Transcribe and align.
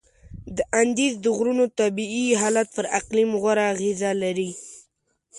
د 0.55 0.57
اندیز 0.81 1.13
د 1.21 1.25
غرونو 1.37 1.65
طبیعي 1.79 2.25
حالت 2.41 2.67
پر 2.75 2.85
اقلیم 2.99 3.29
غوره 3.41 3.63
اغیزه 3.73 4.11
لري. 4.23 4.51